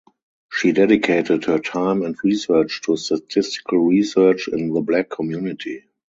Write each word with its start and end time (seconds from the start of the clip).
She 0.51 0.71
dedicated 0.71 1.45
her 1.45 1.59
time 1.59 2.01
and 2.01 2.17
research 2.23 2.81
to 2.87 2.97
statistical 2.97 3.85
research 3.85 4.47
in 4.47 4.73
the 4.73 4.81
black 4.81 5.11
community. 5.11 5.83